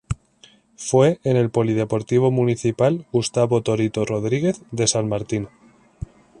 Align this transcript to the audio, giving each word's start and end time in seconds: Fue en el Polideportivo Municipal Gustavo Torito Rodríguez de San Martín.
Fue 0.77 1.19
en 1.23 1.37
el 1.37 1.51
Polideportivo 1.51 2.31
Municipal 2.31 3.05
Gustavo 3.11 3.61
Torito 3.61 4.03
Rodríguez 4.03 4.63
de 4.71 4.87
San 4.87 5.07
Martín. 5.07 5.47